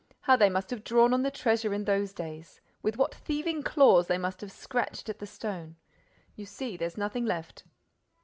[0.21, 2.59] How they must have drawn on the treasure in those days!
[2.81, 5.75] With what thieving claws they must have scratched at the stone.
[6.35, 7.65] You see, there's nothing left."